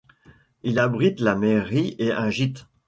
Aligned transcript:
Il 0.63 0.79
abrite 0.79 1.19
la 1.19 1.35
mairie 1.35 1.95
et 1.99 2.11
un 2.11 2.31
gîte. 2.31 2.65